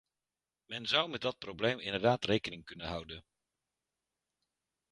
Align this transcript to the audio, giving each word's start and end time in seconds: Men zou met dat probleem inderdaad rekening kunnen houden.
Men 0.67 0.85
zou 0.87 1.09
met 1.09 1.21
dat 1.21 1.37
probleem 1.37 1.79
inderdaad 1.79 2.25
rekening 2.25 2.65
kunnen 2.65 2.87
houden. 2.87 3.23